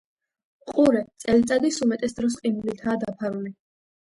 ყურე 0.71 1.03
წელიწადის 1.25 1.79
უმეტეს 1.87 2.17
დროს 2.21 2.41
ყინულითაა 2.41 2.99
დაფარული. 3.05 3.57